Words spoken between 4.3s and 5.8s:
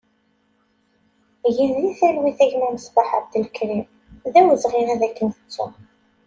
d awezɣi ad k-nettu!